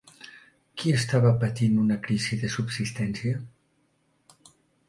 Qui 0.83 0.93
estava 0.99 1.33
patint 1.43 1.77
una 1.83 1.99
crisi 2.07 2.39
de 2.45 2.51
subsistència? 2.57 3.39